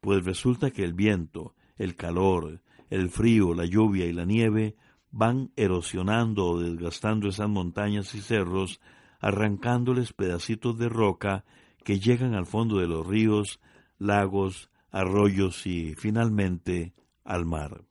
pues 0.00 0.24
resulta 0.24 0.70
que 0.70 0.84
el 0.84 0.94
viento, 0.94 1.54
el 1.76 1.94
calor, 1.94 2.62
el 2.90 3.10
frío, 3.10 3.54
la 3.54 3.66
lluvia 3.66 4.06
y 4.06 4.12
la 4.12 4.24
nieve 4.24 4.76
van 5.10 5.50
erosionando 5.56 6.46
o 6.46 6.60
desgastando 6.60 7.28
esas 7.28 7.48
montañas 7.48 8.14
y 8.14 8.20
cerros, 8.20 8.80
arrancándoles 9.20 10.12
pedacitos 10.12 10.78
de 10.78 10.88
roca 10.88 11.44
que 11.84 11.98
llegan 12.00 12.34
al 12.34 12.46
fondo 12.46 12.78
de 12.78 12.86
los 12.86 13.06
ríos, 13.06 13.60
lagos, 13.98 14.70
arroyos 14.90 15.66
y 15.66 15.94
finalmente 15.94 16.94
al 17.24 17.44
mar, 17.44 17.84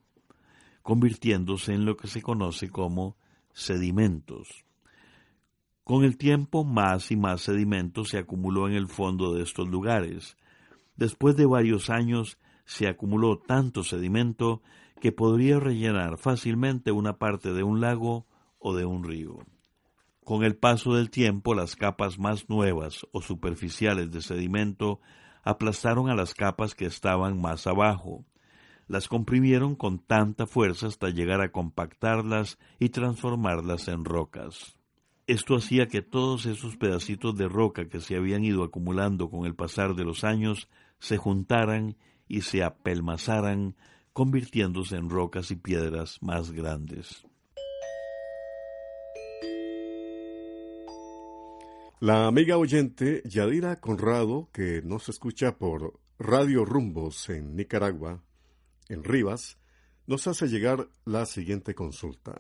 convirtiéndose 0.82 1.74
en 1.74 1.86
lo 1.86 1.98
que 1.98 2.08
se 2.08 2.22
conoce 2.22 2.70
como 2.70 3.18
sedimentos. 3.54 4.66
Con 5.84 6.04
el 6.04 6.18
tiempo 6.18 6.64
más 6.66 7.12
y 7.12 7.16
más 7.16 7.42
sedimento 7.42 8.04
se 8.04 8.18
acumuló 8.18 8.68
en 8.68 8.74
el 8.74 8.88
fondo 8.88 9.34
de 9.34 9.44
estos 9.44 9.70
lugares. 9.70 10.36
Después 10.96 11.38
de 11.38 11.46
varios 11.46 11.90
años 11.90 12.38
se 12.66 12.88
acumuló 12.88 13.40
tanto 13.40 13.84
sedimento 13.84 14.62
que 15.00 15.12
podría 15.12 15.60
rellenar 15.60 16.18
fácilmente 16.18 16.92
una 16.92 17.18
parte 17.18 17.54
de 17.54 17.64
un 17.64 17.80
lago 17.80 18.26
o 18.60 18.76
de 18.76 18.86
un 18.86 19.04
río. 19.04 19.40
Con 20.28 20.44
el 20.44 20.58
paso 20.58 20.94
del 20.94 21.10
tiempo, 21.10 21.56
las 21.56 21.78
capas 21.78 22.20
más 22.20 22.50
nuevas 22.50 23.08
o 23.14 23.22
superficiales 23.22 24.12
de 24.12 24.20
sedimento 24.22 25.00
aplastaron 25.42 26.10
a 26.10 26.16
las 26.16 26.34
capas 26.34 26.76
que 26.76 26.86
estaban 26.86 27.40
más 27.40 27.66
abajo. 27.66 28.26
Las 28.90 29.08
comprimieron 29.08 29.78
con 29.78 30.00
tanta 30.00 30.46
fuerza 30.46 30.88
hasta 30.88 31.12
llegar 31.12 31.40
a 31.40 31.54
compactarlas 31.54 32.58
y 32.78 32.90
transformarlas 32.90 33.88
en 33.88 34.04
rocas. 34.04 34.76
Esto 35.28 35.56
hacía 35.56 35.88
que 35.88 36.02
todos 36.02 36.46
esos 36.46 36.76
pedacitos 36.76 37.38
de 37.38 37.48
roca 37.48 37.88
que 37.88 38.02
se 38.02 38.18
habían 38.18 38.44
ido 38.44 38.66
acumulando 38.66 39.30
con 39.30 39.46
el 39.46 39.56
pasar 39.56 39.96
de 39.96 40.04
los 40.04 40.26
años 40.26 40.68
se 41.00 41.16
juntaran 41.16 41.96
y 42.28 42.42
se 42.42 42.66
apelmazaran, 42.66 43.78
convirtiéndose 44.12 44.98
en 44.98 45.10
rocas 45.10 45.52
y 45.52 45.56
piedras 45.56 46.22
más 46.22 46.52
grandes. 46.52 47.26
La 52.00 52.28
amiga 52.28 52.58
oyente 52.58 53.24
Yadira 53.26 53.80
Conrado, 53.80 54.50
que 54.54 54.84
nos 54.84 55.10
escucha 55.10 55.58
por 55.58 56.00
Radio 56.20 56.64
Rumbos 56.64 57.28
en 57.30 57.56
Nicaragua, 57.56 58.24
en 58.88 59.04
Rivas, 59.04 59.58
nos 60.06 60.28
hace 60.28 60.48
llegar 60.48 60.90
la 61.06 61.26
siguiente 61.26 61.74
consulta. 61.74 62.40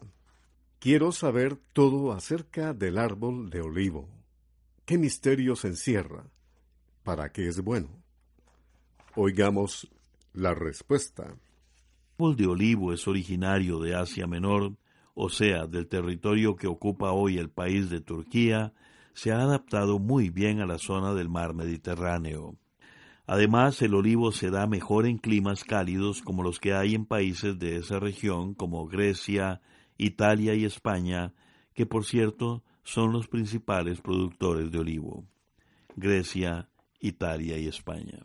Quiero 0.77 1.11
saber 1.11 1.57
todo 1.73 2.11
acerca 2.11 2.75
del 2.75 2.99
árbol 2.99 3.49
de 3.49 3.61
olivo. 3.61 4.07
¿Qué 4.85 4.99
misterios 4.99 5.65
encierra? 5.65 6.29
¿Para 7.01 7.31
qué 7.31 7.47
es 7.47 7.59
bueno? 7.61 7.89
Oigamos 9.15 9.89
la 10.33 10.53
respuesta. 10.53 11.23
El 11.23 11.33
árbol 12.19 12.35
de 12.35 12.45
olivo 12.45 12.93
es 12.93 13.07
originario 13.07 13.79
de 13.79 13.95
Asia 13.95 14.27
Menor, 14.27 14.77
o 15.15 15.29
sea, 15.29 15.65
del 15.65 15.87
territorio 15.87 16.55
que 16.55 16.67
ocupa 16.67 17.11
hoy 17.11 17.39
el 17.39 17.49
país 17.49 17.89
de 17.89 18.01
Turquía, 18.01 18.75
se 19.17 19.31
ha 19.31 19.41
adaptado 19.41 19.97
muy 19.97 20.29
bien 20.29 20.61
a 20.61 20.67
la 20.67 20.77
zona 20.77 21.15
del 21.15 21.27
mar 21.27 21.55
Mediterráneo. 21.55 22.55
Además, 23.25 23.81
el 23.81 23.95
olivo 23.95 24.31
se 24.31 24.51
da 24.51 24.67
mejor 24.67 25.07
en 25.07 25.17
climas 25.17 25.63
cálidos 25.63 26.21
como 26.21 26.43
los 26.43 26.59
que 26.59 26.75
hay 26.75 26.93
en 26.93 27.07
países 27.07 27.57
de 27.57 27.77
esa 27.77 27.99
región 27.99 28.53
como 28.53 28.85
Grecia, 28.85 29.59
Italia 29.97 30.53
y 30.53 30.65
España, 30.65 31.33
que 31.73 31.87
por 31.87 32.05
cierto 32.05 32.63
son 32.83 33.11
los 33.11 33.27
principales 33.27 34.01
productores 34.01 34.71
de 34.71 34.77
olivo. 34.77 35.25
Grecia, 35.95 36.69
Italia 36.99 37.57
y 37.57 37.65
España. 37.65 38.19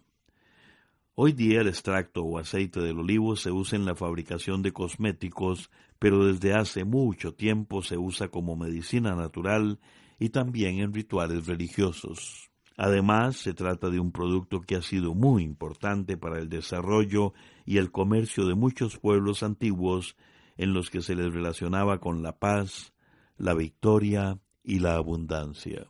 Hoy 1.15 1.33
día 1.33 1.63
el 1.63 1.69
extracto 1.69 2.23
o 2.23 2.39
aceite 2.39 2.81
del 2.81 2.99
olivo 2.99 3.35
se 3.37 3.51
usa 3.51 3.79
en 3.79 3.87
la 3.87 3.95
fabricación 3.95 4.61
de 4.61 4.73
cosméticos, 4.73 5.71
pero 5.99 6.27
desde 6.27 6.53
hace 6.53 6.85
mucho 6.85 7.33
tiempo 7.33 7.83
se 7.83 7.97
usa 7.97 8.29
como 8.29 8.57
medicina 8.57 9.15
natural 9.15 9.79
y 10.19 10.31
también 10.31 10.79
en 10.81 10.93
rituales 10.93 11.47
religiosos. 11.47 12.51
Además, 12.77 13.37
se 13.37 13.55
trata 13.55 13.91
de 13.91 14.01
un 14.01 14.13
producto 14.13 14.61
que 14.61 14.77
ha 14.77 14.83
sido 14.83 15.15
muy 15.15 15.43
importante 15.43 16.17
para 16.17 16.39
el 16.39 16.49
desarrollo 16.49 17.35
y 17.67 17.77
el 17.77 17.91
comercio 17.91 18.47
de 18.47 18.55
muchos 18.55 18.99
pueblos 18.99 19.43
antiguos 19.43 20.17
en 20.57 20.73
los 20.73 20.91
que 20.91 21.03
se 21.03 21.15
les 21.15 21.33
relacionaba 21.33 21.99
con 21.99 22.23
la 22.23 22.39
paz, 22.39 22.93
la 23.37 23.55
victoria 23.55 24.39
y 24.65 24.79
la 24.79 24.95
abundancia. 24.95 25.87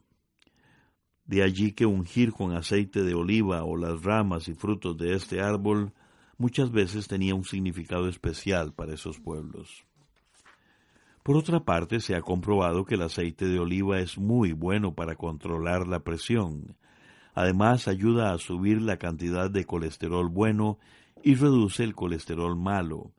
De 1.24 1.42
allí 1.42 1.72
que 1.72 1.86
ungir 1.86 2.32
con 2.32 2.54
aceite 2.54 3.02
de 3.02 3.14
oliva 3.14 3.64
o 3.64 3.76
las 3.76 4.02
ramas 4.02 4.48
y 4.48 4.54
frutos 4.54 4.96
de 4.98 5.14
este 5.14 5.40
árbol 5.40 5.92
muchas 6.36 6.72
veces 6.72 7.06
tenía 7.06 7.34
un 7.34 7.44
significado 7.44 8.08
especial 8.08 8.74
para 8.74 8.94
esos 8.94 9.20
pueblos. 9.20 9.86
Por 11.22 11.36
otra 11.36 11.60
parte, 11.64 12.00
se 12.00 12.16
ha 12.16 12.20
comprobado 12.20 12.84
que 12.84 12.96
el 12.96 13.02
aceite 13.02 13.46
de 13.46 13.60
oliva 13.60 14.00
es 14.00 14.18
muy 14.18 14.52
bueno 14.52 14.94
para 14.94 15.14
controlar 15.14 15.86
la 15.86 16.00
presión. 16.00 16.76
Además, 17.34 17.86
ayuda 17.86 18.32
a 18.32 18.38
subir 18.38 18.82
la 18.82 18.96
cantidad 18.96 19.48
de 19.48 19.64
colesterol 19.64 20.28
bueno 20.28 20.78
y 21.22 21.36
reduce 21.36 21.84
el 21.84 21.94
colesterol 21.94 22.56
malo. 22.56 23.12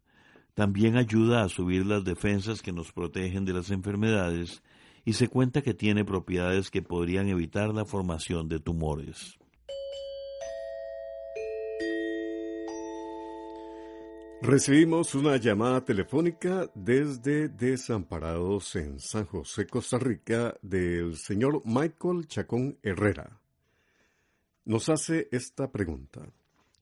También 0.53 0.97
ayuda 0.97 1.43
a 1.43 1.49
subir 1.49 1.85
las 1.85 2.03
defensas 2.03 2.61
que 2.61 2.73
nos 2.73 2.91
protegen 2.91 3.45
de 3.45 3.53
las 3.53 3.71
enfermedades 3.71 4.61
y 5.05 5.13
se 5.13 5.29
cuenta 5.29 5.61
que 5.61 5.73
tiene 5.73 6.05
propiedades 6.05 6.69
que 6.69 6.81
podrían 6.81 7.29
evitar 7.29 7.73
la 7.73 7.85
formación 7.85 8.49
de 8.49 8.59
tumores. 8.59 9.39
Recibimos 14.45 15.15
una 15.15 15.37
llamada 15.37 15.85
telefónica 15.85 16.69
desde 16.75 17.47
Desamparados 17.47 18.75
en 18.75 18.99
San 18.99 19.25
José, 19.25 19.65
Costa 19.65 19.97
Rica, 19.97 20.53
del 20.61 21.15
señor 21.15 21.61
Michael 21.63 22.27
Chacón 22.27 22.77
Herrera. 22.83 23.39
Nos 24.65 24.89
hace 24.89 25.29
esta 25.31 25.71
pregunta. 25.71 26.27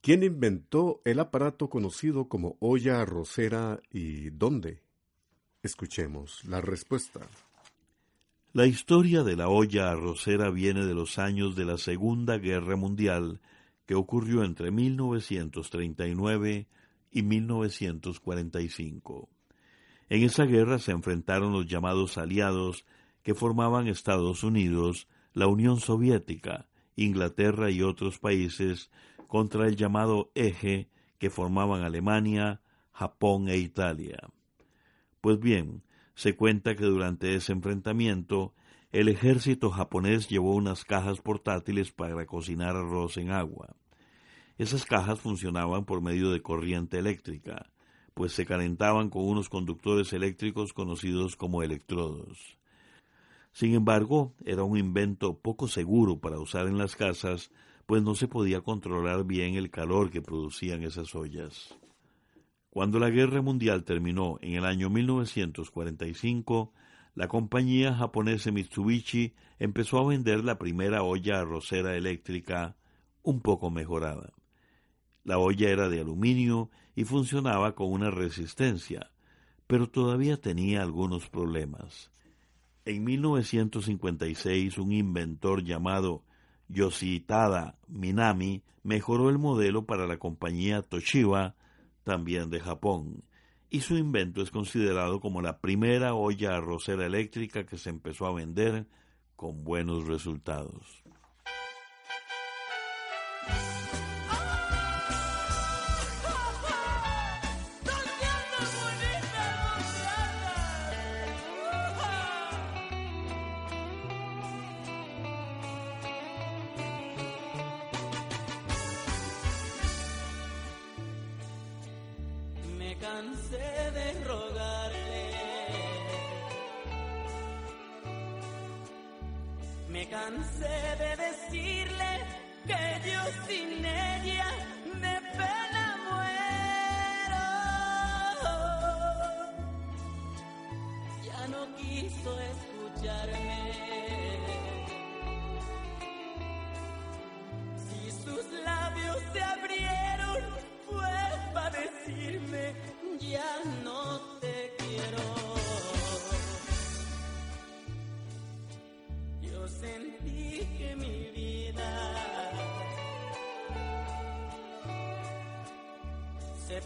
¿Quién 0.02 0.24
inventó 0.24 1.04
el 1.06 1.20
aparato 1.20 1.70
conocido 1.70 2.28
como 2.28 2.58
olla 2.62 3.00
arrocera 3.00 3.80
y 3.92 4.32
dónde? 4.32 4.82
Escuchemos 5.62 6.44
la 6.46 6.62
respuesta. 6.62 7.20
La 8.54 8.66
historia 8.66 9.22
de 9.22 9.36
la 9.36 9.50
olla 9.50 9.92
arrocera 9.92 10.50
viene 10.50 10.84
de 10.84 10.96
los 10.96 11.20
años 11.20 11.56
de 11.56 11.66
la 11.66 11.78
Segunda 11.78 12.40
Guerra 12.40 12.76
Mundial, 12.76 13.40
que 13.86 13.94
ocurrió 13.94 14.44
entre 14.44 14.72
1939 14.72 16.68
y 17.12 17.24
1945. 17.24 19.30
En 20.10 20.24
esa 20.24 20.46
guerra 20.46 20.80
se 20.80 20.92
enfrentaron 20.92 21.54
los 21.54 21.68
llamados 21.68 22.18
aliados 22.18 22.86
que 23.24 23.36
formaban 23.36 23.88
Estados 23.88 24.44
Unidos, 24.44 25.08
la 25.34 25.48
Unión 25.48 25.80
Soviética, 25.80 26.68
Inglaterra 26.96 27.70
y 27.70 27.82
otros 27.82 28.20
países 28.20 28.90
contra 29.28 29.68
el 29.68 29.76
llamado 29.76 30.32
eje 30.36 30.90
que 31.18 31.30
formaban 31.30 31.84
Alemania, 31.84 32.62
Japón 32.92 33.48
e 33.48 33.58
Italia. 33.58 34.30
Pues 35.22 35.40
bien, 35.40 35.84
se 36.16 36.36
cuenta 36.36 36.76
que 36.76 36.86
durante 36.86 37.36
ese 37.36 37.54
enfrentamiento 37.54 38.54
el 38.92 39.08
ejército 39.08 39.70
japonés 39.70 40.28
llevó 40.28 40.56
unas 40.56 40.84
cajas 40.84 41.22
portátiles 41.22 41.92
para 41.92 42.26
cocinar 42.26 42.76
arroz 42.76 43.18
en 43.18 43.32
agua. 43.32 43.76
Esas 44.58 44.86
cajas 44.86 45.20
funcionaban 45.20 45.86
por 45.86 46.02
medio 46.02 46.32
de 46.32 46.42
corriente 46.42 47.00
eléctrica, 47.00 47.72
pues 48.14 48.34
se 48.34 48.46
calentaban 48.46 49.10
con 49.10 49.24
unos 49.24 49.50
conductores 49.50 50.14
eléctricos 50.14 50.74
conocidos 50.74 51.36
como 51.36 51.64
electrodos. 51.64 52.58
Sin 53.52 53.74
embargo, 53.74 54.34
era 54.46 54.64
un 54.64 54.78
invento 54.78 55.40
poco 55.40 55.68
seguro 55.68 56.20
para 56.20 56.40
usar 56.40 56.68
en 56.68 56.78
las 56.78 56.96
casas, 56.96 57.52
pues 57.86 58.04
no 58.04 58.16
se 58.16 58.28
podía 58.28 58.62
controlar 58.62 59.26
bien 59.26 59.56
el 59.56 59.70
calor 59.70 60.10
que 60.10 60.22
producían 60.22 60.84
esas 60.84 61.14
ollas. 61.16 61.78
Cuando 62.70 63.00
la 63.00 63.10
Guerra 63.10 63.42
Mundial 63.42 63.84
terminó 63.84 64.38
en 64.42 64.54
el 64.54 64.66
año 64.66 64.90
1945, 64.90 66.72
la 67.16 67.28
compañía 67.28 67.94
japonesa 67.94 68.52
Mitsubishi 68.52 69.34
empezó 69.60 70.00
a 70.00 70.08
vender 70.08 70.46
la 70.46 70.58
primera 70.58 71.04
olla 71.04 71.42
arrocera 71.42 71.98
eléctrica 71.98 72.78
un 73.24 73.42
poco 73.42 73.70
mejorada. 73.70 74.32
La 75.24 75.38
olla 75.38 75.70
era 75.70 75.90
de 75.90 76.02
aluminio 76.02 76.70
y 76.96 77.04
funcionaba 77.04 77.76
con 77.76 77.92
una 77.92 78.10
resistencia, 78.10 79.12
pero 79.68 79.88
todavía 79.88 80.38
tenía 80.38 80.82
algunos 80.82 81.30
problemas. 81.30 82.12
En 82.86 83.04
1956 83.04 84.78
un 84.80 84.92
inventor 84.92 85.64
llamado 85.64 86.24
Yoshitada 86.68 87.78
Minami 87.88 88.64
mejoró 88.84 89.30
el 89.30 89.38
modelo 89.38 89.86
para 89.86 90.08
la 90.08 90.18
compañía 90.18 90.82
Toshiba, 90.82 91.56
también 92.04 92.50
de 92.50 92.60
Japón, 92.60 93.24
y 93.70 93.82
su 93.82 93.96
invento 93.96 94.42
es 94.42 94.50
considerado 94.50 95.20
como 95.22 95.42
la 95.42 95.60
primera 95.60 96.16
olla 96.16 96.58
arrocera 96.58 97.06
eléctrica 97.06 97.66
que 97.66 97.78
se 97.78 97.90
empezó 97.90 98.26
a 98.26 98.34
vender 98.34 98.88
con 99.36 99.64
buenos 99.64 100.08
resultados. 100.08 101.04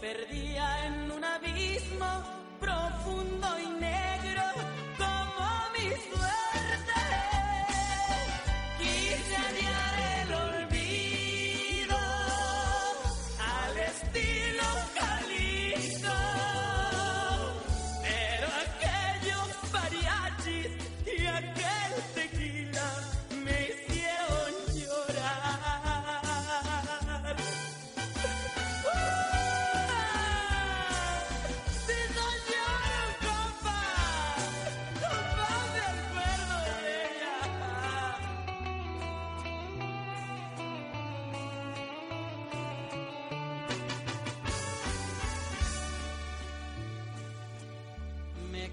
Perdía 0.06 0.86
en 0.86 1.15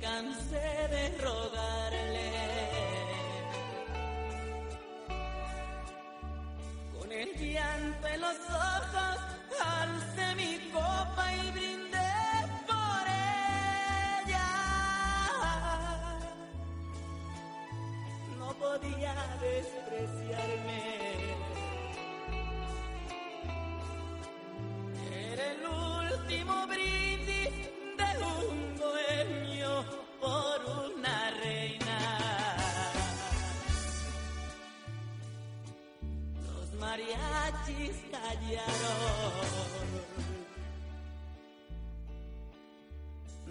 cansé 0.04 0.68
de 0.92 1.04
rogarle 1.24 1.63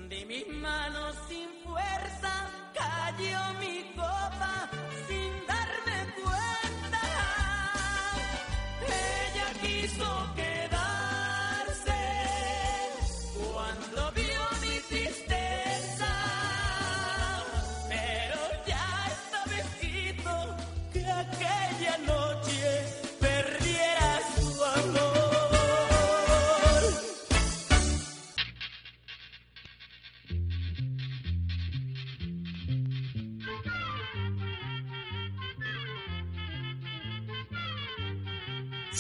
De 0.08 0.26
mis 0.26 0.46
manos 0.48 1.16
sin 1.28 1.48
fuerza 1.64 2.50
cayó 2.72 3.40
mi 3.58 3.92
copa 3.96 4.61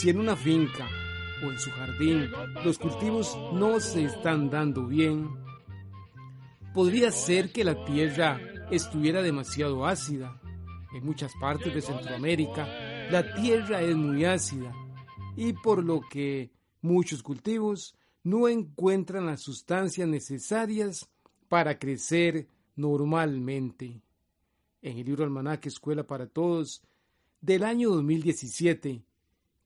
Si 0.02 0.10
en 0.10 0.18
una 0.18 0.34
finca 0.34 0.88
o 1.44 1.52
en 1.52 1.60
su 1.60 1.70
jardín 1.70 2.28
los 2.64 2.76
cultivos 2.76 3.38
no 3.52 3.78
se 3.78 4.02
están 4.02 4.50
dando 4.50 4.88
bien, 4.88 5.30
podría 6.74 7.12
ser 7.12 7.52
que 7.52 7.62
la 7.62 7.84
tierra 7.84 8.40
estuviera 8.72 9.22
demasiado 9.22 9.86
ácida. 9.86 10.40
En 10.92 11.06
muchas 11.06 11.30
partes 11.40 11.72
de 11.72 11.80
Centroamérica 11.80 12.66
la 13.12 13.32
tierra 13.36 13.80
es 13.80 13.94
muy 13.94 14.24
ácida 14.24 14.74
y 15.36 15.52
por 15.52 15.84
lo 15.84 16.00
que 16.10 16.50
muchos 16.80 17.22
cultivos 17.22 17.94
no 18.24 18.48
encuentran 18.48 19.26
las 19.26 19.40
sustancias 19.40 20.08
necesarias 20.08 21.08
para 21.48 21.78
crecer 21.78 22.48
normalmente. 22.74 24.02
En 24.82 24.98
el 24.98 25.06
libro 25.06 25.22
Almanaque 25.22 25.68
Escuela 25.68 26.02
para 26.02 26.26
Todos 26.26 26.82
del 27.40 27.62
año 27.62 27.90
2017, 27.90 29.04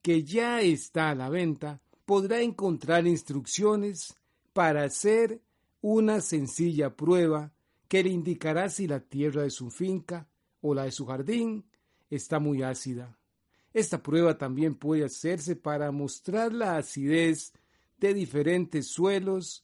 que 0.02 0.22
ya 0.24 0.60
está 0.60 1.10
a 1.10 1.14
la 1.14 1.28
venta, 1.28 1.80
podrá 2.04 2.40
encontrar 2.40 3.06
instrucciones 3.06 4.14
para 4.52 4.84
hacer 4.84 5.40
una 5.80 6.20
sencilla 6.20 6.96
prueba 6.96 7.52
que 7.88 8.02
le 8.02 8.10
indicará 8.10 8.68
si 8.68 8.86
la 8.86 9.00
tierra 9.00 9.42
de 9.42 9.50
su 9.50 9.70
finca 9.70 10.28
o 10.60 10.74
la 10.74 10.84
de 10.84 10.92
su 10.92 11.06
jardín 11.06 11.64
está 12.10 12.38
muy 12.38 12.62
ácida. 12.62 13.16
Esta 13.72 14.02
prueba 14.02 14.38
también 14.38 14.74
puede 14.74 15.04
hacerse 15.04 15.54
para 15.54 15.92
mostrar 15.92 16.52
la 16.52 16.78
acidez 16.78 17.52
de 17.98 18.14
diferentes 18.14 18.88
suelos 18.88 19.62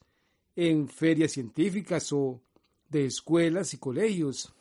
en 0.55 0.87
ferias 0.87 1.31
científicas 1.31 2.11
o 2.13 2.41
de 2.89 3.05
escuelas 3.05 3.73
y 3.73 3.77
colegios. 3.77 4.53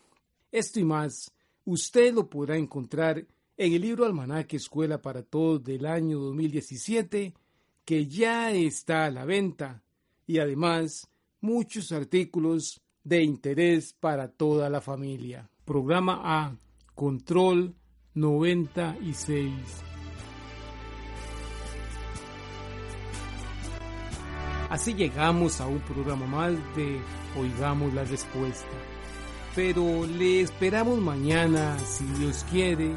Esto 0.50 0.80
y 0.80 0.84
más, 0.84 1.32
usted 1.64 2.14
lo 2.14 2.30
podrá 2.30 2.56
encontrar 2.56 3.26
en 3.64 3.74
el 3.74 3.82
libro 3.82 4.04
Almanaque 4.04 4.56
Escuela 4.56 5.00
para 5.00 5.22
Todos 5.22 5.62
del 5.62 5.86
año 5.86 6.18
2017, 6.18 7.32
que 7.84 8.06
ya 8.08 8.50
está 8.50 9.04
a 9.04 9.10
la 9.12 9.24
venta, 9.24 9.84
y 10.26 10.40
además 10.40 11.08
muchos 11.40 11.92
artículos 11.92 12.80
de 13.04 13.22
interés 13.22 13.92
para 13.92 14.26
toda 14.26 14.68
la 14.68 14.80
familia. 14.80 15.48
Programa 15.64 16.22
A, 16.24 16.56
Control 16.96 17.72
96. 18.14 19.52
Así 24.70 24.94
llegamos 24.94 25.60
a 25.60 25.68
un 25.68 25.78
programa 25.82 26.26
más 26.26 26.52
de 26.74 27.00
Oigamos 27.38 27.94
la 27.94 28.02
Respuesta. 28.02 28.66
Pero 29.54 30.04
le 30.04 30.40
esperamos 30.40 30.98
mañana, 30.98 31.78
si 31.78 32.04
Dios 32.18 32.44
quiere, 32.50 32.96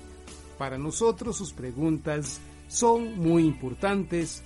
Para 0.61 0.77
nosotros 0.77 1.37
sus 1.37 1.53
preguntas 1.53 2.39
son 2.67 3.17
muy 3.17 3.45
importantes 3.47 4.43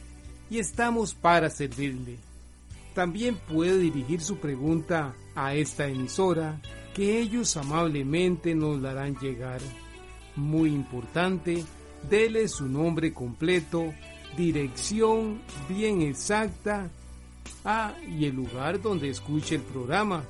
y 0.49 0.59
estamos 0.59 1.13
para 1.13 1.49
servirle. 1.49 2.15
También 2.93 3.35
puede 3.35 3.77
dirigir 3.77 4.21
su 4.21 4.37
pregunta 4.37 5.13
a 5.35 5.55
esta 5.55 5.89
emisora 5.89 6.61
que 6.95 7.19
ellos 7.19 7.57
amablemente 7.57 8.55
nos 8.55 8.79
la 8.79 8.91
harán 8.91 9.17
llegar. 9.19 9.59
Muy 10.37 10.69
importante, 10.69 11.65
dele 12.09 12.47
su 12.47 12.69
nombre 12.69 13.13
completo, 13.13 13.93
dirección 14.37 15.41
bien 15.67 16.01
exacta 16.01 16.89
ah, 17.65 17.93
y 18.07 18.23
el 18.23 18.37
lugar 18.37 18.81
donde 18.81 19.09
escuche 19.09 19.55
el 19.55 19.63
programa. 19.63 20.23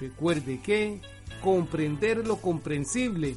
Recuerde 0.00 0.60
que 0.62 1.02
comprender 1.42 2.26
lo 2.26 2.38
comprensible 2.38 3.36